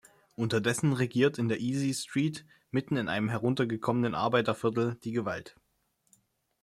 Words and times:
Unterdessen 0.35 0.93
regiert 0.93 1.37
in 1.37 1.47
der 1.47 1.59
Easy 1.59 1.93
Street, 1.93 2.43
mitten 2.71 2.97
in 2.97 3.07
einem 3.07 3.29
heruntergekommenen 3.29 4.15
Arbeiterviertel, 4.15 4.97
die 5.03 5.11
Gewalt. 5.11 5.55